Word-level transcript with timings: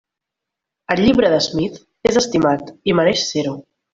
El 0.95 1.01
llibre 1.07 1.29
de 1.33 1.41
Smith 1.47 1.77
és 2.13 2.19
estimat 2.23 2.75
i 2.93 2.97
mereix 3.01 3.27
ser-ho. 3.35 3.57